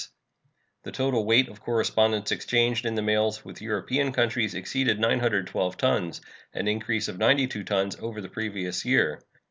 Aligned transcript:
86. 0.03 0.13
The 0.81 0.91
total 0.93 1.25
weight 1.27 1.47
of 1.47 1.61
correspondence 1.61 2.31
exchanged 2.31 2.87
in 2.87 2.95
the 2.95 3.03
mails 3.03 3.45
with 3.45 3.61
European 3.61 4.11
countries 4.11 4.55
exceeded 4.55 4.99
912 4.99 5.77
tons, 5.77 6.21
an 6.55 6.67
increase 6.67 7.07
of 7.07 7.19
92 7.19 7.63
tons 7.63 7.95
over 7.99 8.19
the 8.19 8.27
previous 8.27 8.83
year. 8.83 9.21